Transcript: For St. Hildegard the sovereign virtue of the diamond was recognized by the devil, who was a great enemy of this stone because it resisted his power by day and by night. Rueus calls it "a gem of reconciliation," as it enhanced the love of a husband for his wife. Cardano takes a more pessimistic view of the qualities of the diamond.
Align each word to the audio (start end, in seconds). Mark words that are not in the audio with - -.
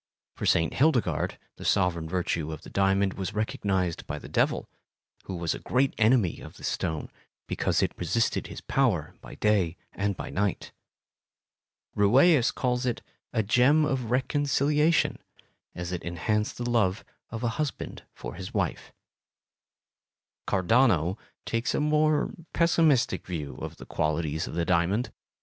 For 0.35 0.47
St. 0.47 0.73
Hildegard 0.73 1.37
the 1.57 1.63
sovereign 1.63 2.09
virtue 2.09 2.51
of 2.51 2.63
the 2.63 2.71
diamond 2.71 3.13
was 3.13 3.35
recognized 3.35 4.07
by 4.07 4.17
the 4.17 4.27
devil, 4.27 4.67
who 5.25 5.35
was 5.35 5.53
a 5.53 5.59
great 5.59 5.93
enemy 5.99 6.39
of 6.39 6.57
this 6.57 6.69
stone 6.69 7.11
because 7.45 7.83
it 7.83 7.93
resisted 7.97 8.47
his 8.47 8.61
power 8.61 9.13
by 9.21 9.35
day 9.35 9.77
and 9.93 10.17
by 10.17 10.31
night. 10.31 10.71
Rueus 11.95 12.49
calls 12.49 12.87
it 12.87 13.03
"a 13.31 13.43
gem 13.43 13.85
of 13.85 14.09
reconciliation," 14.09 15.19
as 15.75 15.91
it 15.91 16.01
enhanced 16.01 16.57
the 16.57 16.67
love 16.67 17.05
of 17.29 17.43
a 17.43 17.49
husband 17.59 18.01
for 18.15 18.33
his 18.33 18.55
wife. 18.55 18.91
Cardano 20.47 21.15
takes 21.45 21.75
a 21.75 21.79
more 21.79 22.31
pessimistic 22.53 23.27
view 23.27 23.55
of 23.57 23.77
the 23.77 23.85
qualities 23.85 24.47
of 24.47 24.55
the 24.55 24.65
diamond. 24.65 25.11